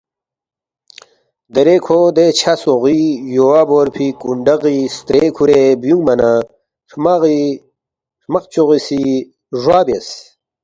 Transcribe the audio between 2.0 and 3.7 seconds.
دے چھہ سوغی یوا